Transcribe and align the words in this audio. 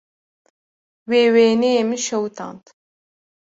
Wê 1.09 1.21
wêneyê 1.33 1.81
min 1.89 2.01
şewitand. 2.05 2.63